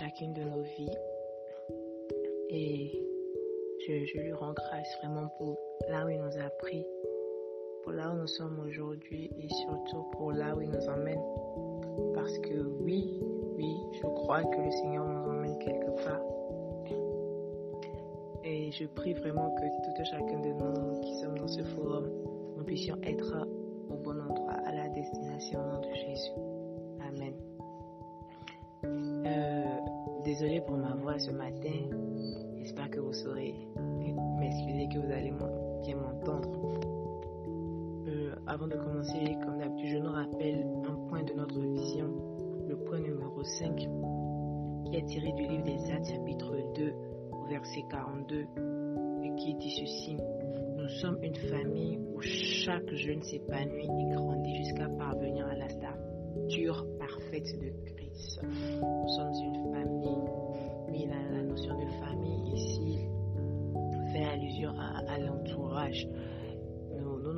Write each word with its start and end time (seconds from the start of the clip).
chacune 0.00 0.32
de 0.34 0.42
nos 0.42 0.62
vies. 0.62 0.96
Et 2.50 2.92
je, 3.86 4.18
lui 4.18 4.32
rends 4.32 4.52
grâce 4.52 4.88
vraiment 5.02 5.28
pour 5.38 5.58
là 5.88 6.04
où 6.04 6.08
il 6.08 6.18
nous 6.18 6.38
a 6.38 6.50
pris, 6.58 6.84
pour 7.82 7.92
là 7.92 8.10
où 8.10 8.16
nous 8.16 8.26
sommes 8.26 8.60
aujourd'hui 8.66 9.30
et 9.38 9.48
surtout 9.48 10.04
pour 10.12 10.32
là 10.32 10.54
où 10.56 10.60
il 10.60 10.70
nous 10.70 10.88
emmène. 10.88 11.20
Parce 12.14 12.38
que 12.38 12.62
oui, 12.80 13.20
oui, 13.56 13.76
je 13.92 14.06
crois 14.06 14.42
que 14.42 14.60
le 14.60 14.70
Seigneur 14.70 15.04
nous 15.06 15.30
emmène 15.30 15.58
quelque 15.58 15.90
part. 16.04 16.22
Et 18.44 18.70
je 18.72 18.86
prie 18.86 19.14
vraiment 19.14 19.50
que 19.54 19.60
tout 19.60 20.00
et 20.00 20.04
chacun 20.04 20.40
de 20.40 20.48
nous 20.48 21.00
qui 21.00 21.14
sommes 21.20 21.38
dans 21.38 21.48
ce 21.48 21.62
forum, 21.62 22.10
nous 22.56 22.64
puissions 22.64 22.96
être 23.02 23.46
au 23.90 23.96
bon 23.96 24.20
endroit, 24.20 24.52
à 24.52 24.72
la 24.72 24.88
destination 24.90 25.60
de 25.80 25.94
Jésus. 25.94 26.45
Désolée 30.38 30.60
pour 30.60 30.76
ma 30.76 30.94
voix 30.96 31.18
ce 31.18 31.30
matin. 31.30 31.88
J'espère 32.58 32.90
que 32.90 33.00
vous 33.00 33.14
saurez 33.14 33.54
m'excuser, 34.38 34.86
que 34.92 34.98
vous 34.98 35.10
allez 35.10 35.32
bien 35.82 35.96
m'entendre. 35.96 36.50
Euh, 38.06 38.34
avant 38.46 38.66
de 38.66 38.76
commencer, 38.76 39.34
comme 39.42 39.58
d'habitude, 39.58 39.88
je 39.92 39.96
nous 39.96 40.12
rappelle 40.12 40.66
un 40.84 41.08
point 41.08 41.22
de 41.22 41.32
notre 41.32 41.58
vision, 41.58 42.10
le 42.68 42.76
point 42.76 43.00
numéro 43.00 43.42
5, 43.42 43.76
qui 43.76 44.96
est 44.96 45.06
tiré 45.06 45.32
du 45.32 45.42
livre 45.44 45.64
des 45.64 45.90
Actes, 45.90 46.10
chapitre 46.10 46.54
2, 46.74 46.92
verset 47.48 47.84
42, 47.88 48.46
et 49.24 49.34
qui 49.36 49.54
dit 49.54 49.70
ceci. 49.70 50.18
Nous 50.76 50.88
sommes 51.00 51.18
une 51.22 51.34
famille 51.34 51.98
où 52.14 52.20
chaque 52.20 52.92
jeune 52.92 53.22
s'épanouit 53.22 53.84
et 53.84 54.14
grandit 54.14 54.56
jusqu'à 54.56 54.88
parvenir 54.98 55.46
à 55.46 55.54
la 55.54 55.68
stature 55.70 56.86
parfaite 56.98 57.58
de 57.58 57.72
Christ. 57.86 58.05
Nous 58.42 59.08
sommes 59.08 59.32
une 59.44 59.72
famille. 59.74 60.24
Oui, 60.88 61.06
la, 61.06 61.42
notion 61.42 61.78
de 61.78 61.86
famille 62.00 62.54
ici 62.54 62.98
fait 64.12 64.24
allusion 64.24 64.70
à 64.78 65.18
l'entourage 65.18 66.08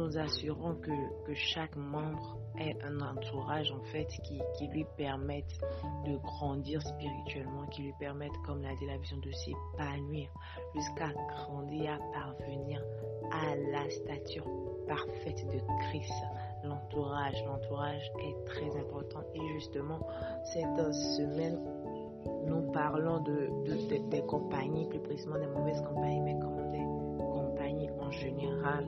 nous 0.09 0.17
assurons 0.17 0.75
que, 0.77 1.25
que 1.27 1.35
chaque 1.35 1.77
membre 1.77 2.39
ait 2.59 2.77
un 2.83 3.01
entourage 3.01 3.71
en 3.73 3.83
fait 3.93 4.07
qui, 4.25 4.41
qui 4.57 4.69
lui 4.69 4.87
permette 4.97 5.61
de 6.07 6.17
grandir 6.17 6.81
spirituellement, 6.83 7.67
qui 7.67 7.83
lui 7.83 7.93
permette, 7.99 8.33
comme 8.47 8.63
l'a 8.63 8.75
dit 8.77 8.87
la 8.87 8.97
vision, 8.97 9.19
de 9.19 9.31
s'épanouir 9.33 10.29
jusqu'à 10.75 11.13
grandir, 11.13 11.93
à 11.93 11.99
parvenir 12.13 12.83
à 13.33 13.55
la 13.57 13.91
stature 13.91 14.47
parfaite 14.87 15.47
de 15.47 15.61
Christ. 15.91 16.13
L'entourage, 16.65 17.45
l'entourage 17.45 18.11
est 18.21 18.45
très 18.47 18.77
important 18.77 19.18
justement 19.59 19.99
cette 20.45 20.95
semaine 20.95 21.59
nous 22.47 22.73
parlons 22.73 23.21
de, 23.21 23.51
de, 23.67 24.09
des 24.11 24.23
compagnies, 24.23 24.87
plus 24.87 25.01
précisément 25.01 25.39
des 25.39 25.47
mauvaises 25.47 25.83
compagnies, 25.83 26.21
mais 26.21 26.39
comme 26.39 26.71
des 26.71 26.85
compagnies 27.19 27.91
en 28.01 28.11
général 28.11 28.87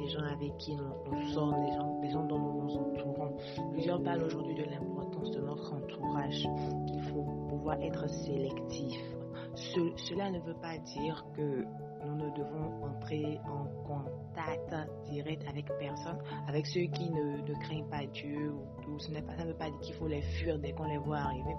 des 0.00 0.08
gens 0.08 0.22
avec 0.22 0.56
qui 0.56 0.74
nous, 0.76 1.22
sommes, 1.32 1.54
des 1.62 1.72
gens, 1.72 2.00
des 2.00 2.10
gens 2.10 2.24
dont 2.24 2.38
nous 2.38 2.62
nous 2.62 2.76
entourons. 2.76 3.36
Plusieurs 3.72 4.02
parlent 4.02 4.22
aujourd'hui 4.22 4.54
de 4.54 4.64
l'importance 4.64 5.30
de 5.30 5.40
notre 5.40 5.74
entourage, 5.74 6.48
qu'il 6.86 7.02
faut 7.02 7.26
pouvoir 7.48 7.80
être 7.82 8.08
sélectif. 8.08 8.98
cela 9.54 10.30
ne 10.30 10.38
veut 10.40 10.54
pas 10.54 10.78
dire 10.78 11.24
que 11.36 11.64
nous 12.06 12.14
ne 12.14 12.30
devons 12.30 12.84
entrer 12.84 13.38
en 13.44 13.66
contact 13.86 14.09
avec 15.48 15.66
personne, 15.78 16.18
avec 16.48 16.66
ceux 16.66 16.82
qui 16.82 17.10
ne, 17.10 17.38
ne 17.46 17.54
craignent 17.60 17.88
pas 17.88 18.06
Dieu 18.06 18.52
ou. 18.52 18.80
Ce 18.98 19.10
pas, 19.12 19.36
ça 19.36 19.44
ne 19.44 19.52
veut 19.52 19.56
pas 19.56 19.70
dire 19.70 19.80
qu'il 19.80 19.94
faut 19.94 20.08
les 20.08 20.20
fuir 20.20 20.58
dès 20.58 20.72
qu'on 20.72 20.84
les 20.84 20.98
voit 20.98 21.18
arriver, 21.18 21.54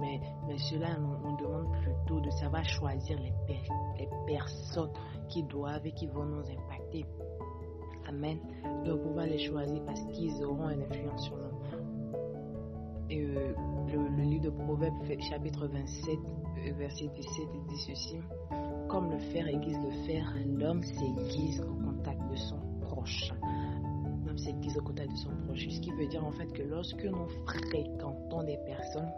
mais, 0.00 0.20
mais 0.46 0.58
cela 0.58 0.96
nous, 0.98 1.36
demande 1.38 1.72
plutôt 1.82 2.20
de 2.20 2.30
savoir 2.30 2.64
choisir 2.64 3.18
les, 3.20 3.32
les 3.98 4.08
personnes 4.26 4.92
qui 5.28 5.42
doivent 5.44 5.86
et 5.86 5.92
qui 5.92 6.06
vont 6.06 6.24
nous 6.24 6.42
impacter. 6.42 7.06
Amen. 8.06 8.38
De 8.84 8.92
pouvoir 8.94 9.26
les 9.26 9.38
choisir 9.38 9.82
parce 9.84 10.04
qu'ils 10.12 10.44
auront 10.44 10.68
une 10.70 10.82
influence 10.82 11.24
sur 11.24 11.36
nous. 11.36 11.54
Et 13.10 13.20
euh, 13.20 13.54
le, 13.92 14.22
livre 14.22 14.44
de 14.44 14.50
Proverbes, 14.50 15.20
chapitre 15.20 15.66
27, 15.66 16.18
euh, 16.18 16.72
verset 16.78 17.08
17, 17.08 17.48
dit 17.68 17.76
ceci. 17.76 18.18
Comme 18.88 19.10
le 19.10 19.18
fer 19.18 19.46
aiguise 19.48 19.78
le 19.78 19.90
fer, 20.06 20.34
l'homme 20.46 20.82
s'aiguise 20.82 21.60
au 21.62 21.74
contact 21.82 22.20
de 22.30 22.36
son 22.36 22.73
L'homme 24.26 24.38
s'aiguise 24.38 24.76
au 24.78 24.82
contact 24.82 25.10
de 25.10 25.16
son 25.16 25.30
proche. 25.46 25.68
Ce 25.68 25.80
qui 25.80 25.90
veut 25.92 26.06
dire 26.06 26.24
en 26.24 26.32
fait 26.32 26.46
que 26.52 26.62
lorsque 26.62 27.04
nous 27.04 27.28
fréquentons 27.46 28.42
des 28.44 28.58
personnes 28.66 29.10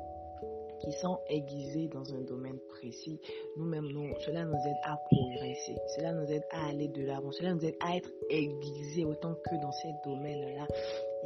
qui 0.81 0.93
sont 0.93 1.19
aiguisés 1.29 1.89
dans 1.89 2.15
un 2.15 2.21
domaine 2.23 2.59
précis, 2.69 3.19
nous-mêmes, 3.57 3.89
nous, 3.89 4.15
cela 4.21 4.45
nous 4.45 4.55
aide 4.55 4.77
à 4.85 4.97
progresser, 5.11 5.77
cela 5.97 6.13
nous 6.13 6.31
aide 6.31 6.45
à 6.51 6.69
aller 6.69 6.89
de 6.89 7.05
l'avant, 7.05 7.33
cela 7.33 7.55
nous 7.55 7.65
aide 7.65 7.77
à 7.81 7.97
être 7.97 8.11
aiguisés 8.29 9.05
autant 9.05 9.35
que 9.35 9.63
dans 9.63 9.73
ces 9.73 9.89
domaines-là. 10.05 10.67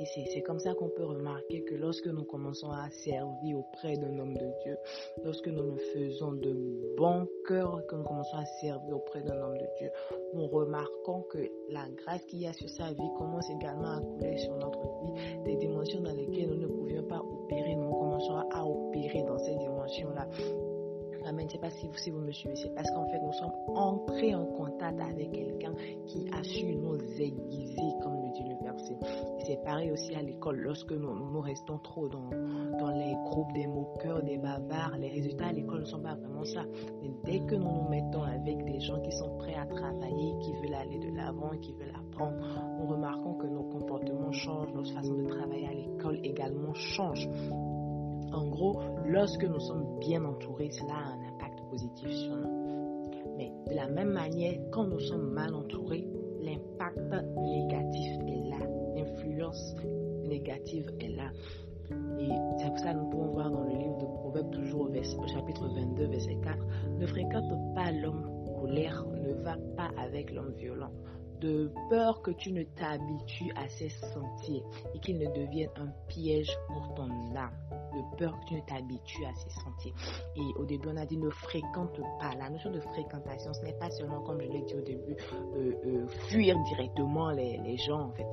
C'est 0.04 0.42
comme 0.42 0.58
ça 0.58 0.74
qu'on 0.74 0.88
peut 0.88 1.04
remarquer 1.04 1.62
que 1.64 1.74
lorsque 1.74 2.06
nous 2.06 2.24
commençons 2.24 2.70
à 2.70 2.88
servir 2.90 3.58
auprès 3.58 3.96
d'un 3.96 4.18
homme 4.18 4.34
de 4.34 4.50
Dieu, 4.62 4.76
lorsque 5.24 5.48
nous 5.48 5.62
le 5.62 5.76
faisons 5.92 6.32
de 6.32 6.94
bon 6.96 7.26
cœur, 7.46 7.84
que 7.86 7.96
nous 7.96 8.04
commençons 8.04 8.36
à 8.36 8.44
servir 8.60 8.96
auprès 8.96 9.22
d'un 9.22 9.40
homme 9.42 9.58
de 9.58 9.66
Dieu, 9.78 9.90
nous 10.34 10.46
remarquons 10.46 11.22
que 11.30 11.38
la 11.70 11.86
grâce 11.96 12.24
qu'il 12.24 12.40
y 12.40 12.46
a 12.46 12.52
sur 12.52 12.68
sa 12.68 12.92
vie 12.92 13.10
commence 13.18 13.48
également 13.50 13.96
à 13.96 14.00
couler 14.00 14.38
sur 14.38 14.56
notre 14.56 14.80
vie, 14.80 15.42
des 15.44 15.56
dimensions 15.56 16.00
dans 16.00 16.14
lesquelles 16.14 16.48
nous 16.48 16.56
ne 16.56 16.66
pouvions 16.66 17.02
pas 17.04 17.20
opérer, 17.20 17.74
nous 17.74 17.92
commençons 17.92 18.36
à 18.50 18.64
opérer 18.64 19.22
dans 19.24 19.38
ces 19.38 19.56
dimensions-là. 19.56 20.28
Amen. 21.26 21.40
Je 21.40 21.44
ne 21.44 21.50
sais 21.50 21.58
pas 21.58 21.70
si 21.70 21.86
vous, 21.86 21.96
si 21.96 22.10
vous 22.10 22.20
me 22.20 22.32
suivez. 22.32 22.56
C'est 22.56 22.74
parce 22.74 22.90
qu'en 22.90 23.06
fait, 23.08 23.18
nous 23.20 23.32
sommes 23.32 23.52
entrés 23.68 24.34
en 24.34 24.46
contact 24.46 24.69
avec 24.82 25.32
quelqu'un 25.32 25.74
qui 26.06 26.26
a 26.32 26.42
su 26.42 26.76
nous 26.76 26.96
aiguiser, 26.96 27.92
comme 28.02 28.14
le 28.22 28.32
dit 28.32 28.48
le 28.48 28.64
verset. 28.64 28.96
C'est 29.46 29.62
pareil 29.64 29.90
aussi 29.90 30.14
à 30.14 30.22
l'école. 30.22 30.60
Lorsque 30.60 30.92
nous, 30.92 31.40
restons 31.40 31.78
trop 31.78 32.08
dans, 32.08 32.28
dans 32.78 32.90
les 32.90 33.14
groupes 33.24 33.52
des 33.52 33.66
moqueurs, 33.66 34.22
des 34.22 34.38
bavards, 34.38 34.96
les 34.98 35.08
résultats 35.08 35.48
à 35.48 35.52
l'école 35.52 35.80
ne 35.80 35.84
sont 35.84 36.02
pas 36.02 36.14
vraiment 36.14 36.44
ça. 36.44 36.64
Mais 37.02 37.10
dès 37.24 37.40
que 37.40 37.54
nous 37.54 37.70
nous 37.70 37.88
mettons 37.88 38.22
avec 38.22 38.64
des 38.64 38.80
gens 38.80 39.00
qui 39.00 39.12
sont 39.12 39.36
prêts 39.38 39.54
à 39.54 39.66
travailler, 39.66 40.34
qui 40.40 40.52
veulent 40.54 40.74
aller 40.74 40.98
de 40.98 41.14
l'avant, 41.14 41.50
qui 41.60 41.72
veulent 41.72 41.94
apprendre, 41.94 42.36
nous 42.78 42.86
remarquons 42.86 43.34
que 43.34 43.46
nos 43.46 43.62
comportements 43.64 44.32
changent, 44.32 44.72
notre 44.74 44.92
façon 44.92 45.14
de 45.14 45.24
travailler 45.24 45.66
à 45.66 45.74
l'école 45.74 46.20
également 46.24 46.74
change. 46.74 47.28
En 48.32 48.46
gros, 48.48 48.80
lorsque 49.06 49.44
nous 49.44 49.60
sommes 49.60 49.98
bien 49.98 50.24
entourés, 50.24 50.70
cela 50.70 50.94
a 50.94 51.12
un 51.12 51.34
impact 51.34 51.60
positif 51.68 52.10
sur 52.10 52.36
nous. 52.36 52.79
Mais 53.40 53.50
de 53.70 53.74
la 53.74 53.88
même 53.88 54.10
manière, 54.10 54.60
quand 54.70 54.84
nous 54.84 55.00
sommes 55.00 55.32
mal 55.32 55.54
entourés, 55.54 56.06
l'impact 56.42 56.98
négatif 57.38 58.18
est 58.26 58.50
là. 58.50 58.66
L'influence 58.94 59.76
négative 60.26 60.90
est 61.00 61.16
là. 61.16 61.30
Et 62.18 62.28
c'est 62.58 62.68
pour 62.68 62.78
ça 62.78 62.92
que 62.92 62.98
nous 62.98 63.08
pouvons 63.08 63.28
voir 63.28 63.50
dans 63.50 63.64
le 63.64 63.78
livre 63.78 63.96
de 63.96 64.04
Proverbes, 64.04 64.50
toujours 64.50 64.90
au, 64.90 65.26
chapitre 65.26 65.66
22, 65.74 66.06
verset 66.08 66.36
4, 66.42 66.66
ne 66.98 67.06
fréquente 67.06 67.74
pas 67.74 67.90
l'homme 67.92 68.44
colère, 68.60 69.06
ne 69.06 69.32
va 69.42 69.56
pas 69.74 69.90
avec 69.96 70.32
l'homme 70.34 70.52
violent 70.58 70.92
de 71.40 71.72
peur 71.88 72.22
que 72.22 72.30
tu 72.30 72.52
ne 72.52 72.62
t'habitues 72.62 73.52
à 73.56 73.68
ces 73.68 73.88
sentiers 73.88 74.62
et 74.94 74.98
qu'ils 75.00 75.18
ne 75.18 75.26
deviennent 75.26 75.70
un 75.76 75.88
piège 76.08 76.50
pour 76.68 76.94
ton 76.94 77.08
âme. 77.34 77.50
De 77.92 78.16
peur 78.18 78.38
que 78.40 78.46
tu 78.46 78.54
ne 78.54 78.60
t'habitues 78.60 79.24
à 79.24 79.34
ces 79.34 79.50
sentiers. 79.50 79.94
Et 80.36 80.58
au 80.58 80.64
début, 80.64 80.88
on 80.88 80.96
a 80.96 81.06
dit 81.06 81.16
ne 81.16 81.30
fréquente 81.30 82.00
pas. 82.20 82.34
La 82.38 82.48
notion 82.50 82.70
de 82.70 82.80
fréquentation, 82.80 83.52
ce 83.52 83.62
n'est 83.62 83.78
pas 83.78 83.90
seulement, 83.90 84.20
comme 84.22 84.40
je 84.40 84.48
l'ai 84.48 84.62
dit 84.62 84.74
au 84.74 84.80
début, 84.82 85.16
euh, 85.54 85.72
euh, 85.86 86.06
fuir 86.28 86.56
directement 86.64 87.30
les, 87.30 87.76
gens, 87.78 88.02
en 88.02 88.12
fait. 88.12 88.26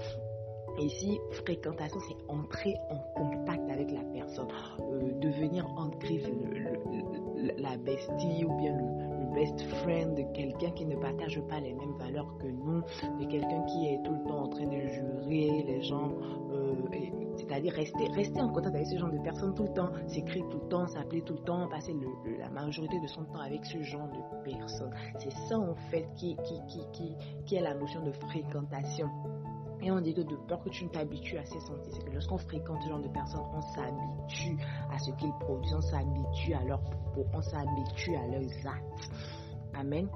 Ici, 0.79 1.19
fréquentation, 1.31 1.99
c'est 2.07 2.31
entrer 2.31 2.75
en 2.89 2.99
contact 3.15 3.67
avec 3.71 3.89
la 3.91 4.03
personne, 4.13 4.47
euh, 4.79 5.11
devenir 5.19 5.65
en 5.75 5.87
le, 5.87 7.61
la 7.61 7.77
bestie 7.77 8.45
ou 8.45 8.57
bien 8.57 8.77
le, 8.77 8.96
de 9.87 10.33
quelqu'un 10.33 10.71
qui 10.71 10.85
ne 10.85 10.97
partage 10.97 11.39
pas 11.47 11.61
les 11.61 11.73
mêmes 11.73 11.93
valeurs 11.97 12.37
que 12.39 12.47
nous, 12.47 12.81
de 13.21 13.25
quelqu'un 13.25 13.63
qui 13.63 13.87
est 13.87 14.03
tout 14.03 14.11
le 14.11 14.23
temps 14.27 14.43
en 14.43 14.47
train 14.49 14.65
de 14.65 14.79
jurer 14.79 15.63
les 15.65 15.81
gens, 15.81 16.11
euh, 16.51 16.75
c'est-à-dire 17.37 17.71
rester, 17.71 18.07
rester 18.09 18.41
en 18.41 18.49
contact 18.49 18.75
avec 18.75 18.87
ce 18.87 18.97
genre 18.97 19.11
de 19.11 19.19
personnes 19.19 19.55
tout 19.55 19.63
le 19.63 19.73
temps, 19.73 19.89
s'écrire 20.07 20.45
tout 20.49 20.59
le 20.61 20.67
temps, 20.67 20.87
s'appeler 20.87 21.21
tout 21.21 21.35
le 21.35 21.43
temps, 21.43 21.69
passer 21.69 21.95
la 22.37 22.49
majorité 22.49 22.99
de 22.99 23.07
son 23.07 23.23
temps 23.25 23.39
avec 23.39 23.63
ce 23.65 23.81
genre 23.81 24.09
de 24.09 24.51
personnes. 24.51 24.93
C'est 25.19 25.31
ça 25.31 25.57
en 25.57 25.75
fait 25.89 26.05
qui, 26.15 26.35
qui, 26.43 26.59
qui, 26.67 26.81
qui, 26.91 27.15
qui 27.45 27.55
est 27.55 27.61
la 27.61 27.73
notion 27.73 28.03
de 28.03 28.11
fréquentation. 28.11 29.09
Et 29.81 29.89
on 29.91 30.01
dit 30.01 30.13
que 30.13 30.21
de 30.21 30.35
peur 30.35 30.61
que 30.63 30.69
tu 30.69 30.83
ne 30.83 30.89
t'habitues 30.89 31.37
à 31.37 31.45
ces 31.45 31.59
sentiers, 31.61 31.93
c'est 31.93 32.03
que 32.03 32.11
lorsqu'on 32.11 32.39
fréquente 32.39 32.81
ce 32.83 32.89
genre 32.89 32.99
de 32.99 33.07
personnes, 33.07 33.45
on 33.55 33.61
s'habitue 33.61 34.57
à 34.91 34.97
ce 34.99 35.11
qu'ils 35.11 35.31
produisent, 35.39 35.75
on 35.75 35.81
s'habitue 35.81 36.53
à 36.55 36.63
leurs 36.65 36.81
propos, 36.81 37.25
on 37.33 37.41
s'habitue 37.41 38.15
à 38.15 38.27
leurs 38.27 38.67
actes. 38.67 39.11
Amen. 39.79 40.07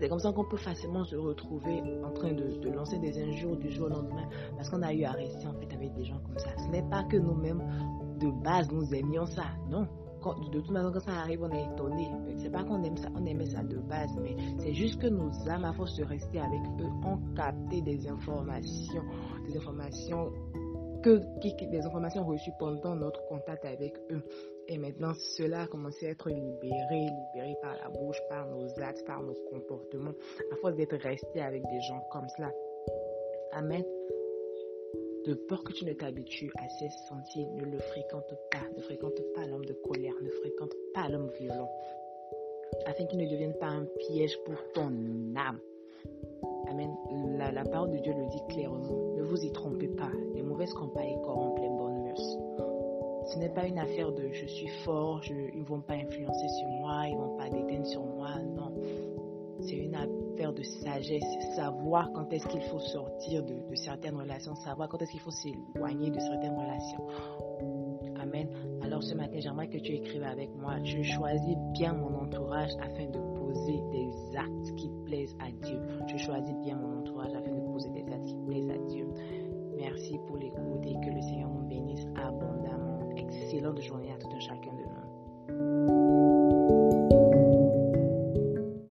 C'est 0.00 0.08
comme 0.08 0.18
ça 0.18 0.32
qu'on 0.32 0.44
peut 0.44 0.56
facilement 0.56 1.04
se 1.04 1.14
retrouver 1.14 1.82
en 2.02 2.10
train 2.10 2.32
de, 2.32 2.68
lancer 2.70 2.98
des 2.98 3.22
injures 3.22 3.56
du 3.56 3.70
jour 3.70 3.86
au 3.86 3.90
lendemain 3.90 4.26
parce 4.56 4.70
qu'on 4.70 4.80
a 4.80 4.94
eu 4.94 5.04
à 5.04 5.12
rester 5.12 5.46
en 5.46 5.52
fait 5.52 5.70
avec 5.74 5.92
des 5.92 6.04
gens 6.04 6.18
comme 6.26 6.38
ça. 6.38 6.48
Ce 6.56 6.68
n'est 6.70 6.88
pas 6.88 7.04
que 7.04 7.18
nous-mêmes 7.18 7.62
de 8.18 8.30
base 8.42 8.70
nous 8.72 8.94
aimions 8.94 9.26
ça, 9.26 9.44
non. 9.68 9.86
de 10.52 10.60
toute 10.60 10.70
manière, 10.70 10.90
quand 10.92 11.00
ça 11.00 11.12
arrive, 11.12 11.42
on 11.42 11.50
est 11.50 11.64
étonné. 11.64 12.10
C'est 12.36 12.50
pas 12.50 12.64
qu'on 12.64 12.82
aime 12.82 12.96
ça, 12.96 13.08
on 13.14 13.26
aimait 13.26 13.46
ça 13.46 13.62
de 13.62 13.76
base, 13.76 14.10
mais 14.22 14.36
c'est 14.58 14.72
juste 14.72 15.00
que 15.02 15.06
nos 15.06 15.30
âmes, 15.50 15.66
à 15.66 15.72
force 15.74 15.94
de 15.96 16.04
rester 16.04 16.40
avec 16.40 16.62
eux, 16.80 16.90
ont 17.06 17.18
capté 17.34 17.82
des 17.82 18.08
informations, 18.08 19.02
des 19.46 19.56
informations 19.58 20.32
que, 21.02 21.20
des 21.70 21.86
informations 21.86 22.24
reçues 22.24 22.52
pendant 22.58 22.96
notre 22.96 23.26
contact 23.28 23.64
avec 23.64 23.94
eux. 24.10 24.22
Et 24.72 24.78
maintenant, 24.78 25.14
cela 25.36 25.62
a 25.62 25.66
commencé 25.66 26.06
à 26.06 26.10
être 26.10 26.30
libéré, 26.30 27.08
libéré 27.34 27.56
par 27.60 27.74
la 27.74 27.90
bouche, 27.90 28.20
par 28.28 28.46
nos 28.46 28.68
actes, 28.80 29.04
par 29.04 29.20
nos 29.20 29.34
comportements, 29.50 30.14
à 30.52 30.56
force 30.56 30.76
d'être 30.76 30.96
resté 30.96 31.40
avec 31.40 31.60
des 31.68 31.80
gens 31.80 32.00
comme 32.12 32.28
cela. 32.36 32.52
Amen. 33.50 33.82
De 35.26 35.34
peur 35.34 35.64
que 35.64 35.72
tu 35.72 35.84
ne 35.84 35.92
t'habitues 35.92 36.52
à 36.56 36.68
ces 36.68 36.88
sentiers, 37.08 37.46
ne 37.46 37.64
le 37.64 37.78
fréquente 37.78 38.32
pas. 38.52 38.62
Ne 38.76 38.82
fréquente 38.82 39.20
pas 39.34 39.44
l'homme 39.44 39.64
de 39.64 39.72
colère, 39.72 40.14
ne 40.22 40.30
fréquente 40.30 40.74
pas 40.94 41.08
l'homme 41.08 41.30
violent. 41.40 41.68
Afin 42.86 43.06
qu'il 43.06 43.18
ne 43.18 43.28
devienne 43.28 43.54
pas 43.58 43.66
un 43.66 43.86
piège 43.98 44.38
pour 44.44 44.54
ton 44.72 44.86
âme. 45.34 45.58
Amen. 46.68 46.94
La, 47.36 47.50
la, 47.50 47.64
parole 47.64 47.90
de 47.90 47.98
Dieu 47.98 48.12
le 48.16 48.26
dit 48.28 48.54
clairement. 48.54 49.16
Ne 49.16 49.24
vous 49.24 49.44
y 49.44 49.50
trompez 49.50 49.88
pas. 49.88 50.12
Les 50.32 50.42
mauvaises 50.42 50.72
compagnies 50.74 51.20
corrompent 51.24 51.58
les 51.58 51.68
bonnes 51.68 52.04
mœurs. 52.04 52.69
Ce 53.26 53.38
n'est 53.38 53.48
pas 53.50 53.66
une 53.66 53.78
affaire 53.78 54.12
de 54.12 54.28
je 54.32 54.46
suis 54.46 54.68
fort, 54.84 55.20
ils 55.28 55.60
ne 55.60 55.64
vont 55.64 55.80
pas 55.80 55.94
influencer 55.94 56.48
sur 56.48 56.68
moi, 56.68 57.06
ils 57.06 57.14
ne 57.14 57.20
vont 57.20 57.36
pas 57.36 57.48
déteindre 57.48 57.86
sur 57.86 58.02
moi. 58.04 58.30
Non. 58.40 58.72
C'est 59.60 59.76
une 59.76 59.94
affaire 59.94 60.52
de 60.52 60.62
sagesse, 60.62 61.22
savoir 61.54 62.10
quand 62.12 62.32
est-ce 62.32 62.46
qu'il 62.46 62.62
faut 62.62 62.78
sortir 62.78 63.44
de, 63.44 63.74
certaines 63.74 64.16
relations, 64.16 64.54
savoir 64.54 64.88
quand 64.88 65.00
est-ce 65.02 65.10
qu'il 65.10 65.20
faut 65.20 65.30
s'éloigner 65.30 66.10
de 66.10 66.18
certaines 66.18 66.56
relations. 66.56 67.06
Amen. 68.20 68.48
Alors 68.82 69.02
ce 69.02 69.14
matin, 69.14 69.38
j'aimerais 69.38 69.68
que 69.68 69.78
tu 69.78 69.92
écrives 69.92 70.22
avec 70.22 70.54
moi. 70.56 70.76
Je 70.82 71.02
choisis 71.02 71.56
bien 71.72 71.92
mon 71.92 72.14
entourage 72.14 72.70
afin 72.80 73.06
de 73.06 73.18
poser 73.38 73.80
des 73.92 74.36
actes 74.36 74.74
qui 74.76 74.90
plaisent 75.04 75.36
à 75.40 75.50
Dieu. 75.50 75.80
Je 76.06 76.16
choisis 76.16 76.54
bien 76.62 76.76
mon 76.76 77.00
entourage 77.00 77.32
afin 77.34 77.50
de 77.50 77.59
Merci 83.80 84.09